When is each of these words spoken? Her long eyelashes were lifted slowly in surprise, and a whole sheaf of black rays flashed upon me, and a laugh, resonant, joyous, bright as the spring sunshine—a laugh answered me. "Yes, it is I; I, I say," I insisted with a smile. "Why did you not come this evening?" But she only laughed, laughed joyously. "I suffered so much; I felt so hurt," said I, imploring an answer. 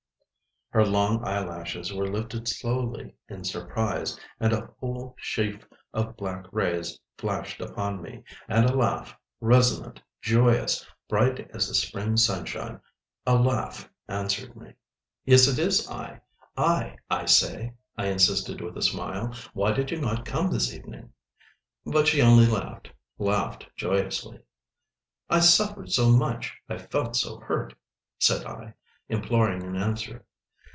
Her 0.73 0.85
long 0.85 1.21
eyelashes 1.25 1.91
were 1.91 2.07
lifted 2.07 2.47
slowly 2.47 3.13
in 3.27 3.43
surprise, 3.43 4.17
and 4.39 4.53
a 4.53 4.69
whole 4.79 5.15
sheaf 5.19 5.67
of 5.93 6.15
black 6.15 6.45
rays 6.53 6.97
flashed 7.17 7.59
upon 7.59 8.01
me, 8.01 8.23
and 8.47 8.69
a 8.69 8.73
laugh, 8.73 9.13
resonant, 9.41 10.01
joyous, 10.21 10.87
bright 11.09 11.49
as 11.53 11.67
the 11.67 11.73
spring 11.75 12.15
sunshine—a 12.15 13.35
laugh 13.35 13.89
answered 14.07 14.55
me. 14.55 14.71
"Yes, 15.25 15.49
it 15.49 15.59
is 15.59 15.89
I; 15.89 16.21
I, 16.55 16.95
I 17.09 17.25
say," 17.25 17.73
I 17.97 18.05
insisted 18.05 18.61
with 18.61 18.77
a 18.77 18.81
smile. 18.81 19.33
"Why 19.53 19.73
did 19.73 19.91
you 19.91 19.99
not 19.99 20.23
come 20.25 20.49
this 20.53 20.73
evening?" 20.73 21.11
But 21.85 22.07
she 22.07 22.21
only 22.21 22.45
laughed, 22.47 22.93
laughed 23.19 23.67
joyously. 23.75 24.39
"I 25.29 25.41
suffered 25.41 25.91
so 25.91 26.11
much; 26.11 26.57
I 26.69 26.77
felt 26.77 27.17
so 27.17 27.39
hurt," 27.41 27.75
said 28.19 28.45
I, 28.45 28.75
imploring 29.09 29.63
an 29.63 29.75
answer. 29.75 30.25